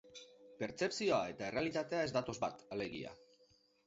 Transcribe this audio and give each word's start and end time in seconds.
Pertzepzioa 0.61 1.19
eta 1.33 1.45
errealitatea 1.49 1.99
ez 2.05 2.09
datoz 2.15 2.35
bat, 2.45 2.65
alegia. 2.77 3.13